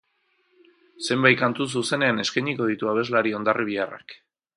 [1.07, 4.17] Zenbait kantu zuzenean eskainiko ditu abeslari hondarribiarrak.